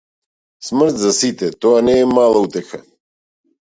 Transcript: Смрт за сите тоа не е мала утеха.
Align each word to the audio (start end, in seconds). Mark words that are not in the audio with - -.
Смрт 0.69 0.95
за 1.01 1.11
сите 1.19 1.47
тоа 1.67 1.83
не 1.91 1.95
е 2.05 2.11
мала 2.17 2.41
утеха. 2.47 2.81